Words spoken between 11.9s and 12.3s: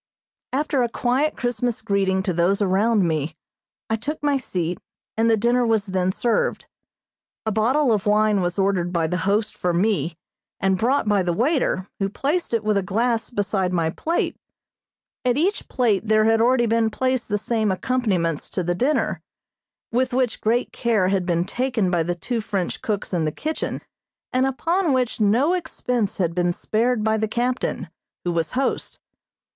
who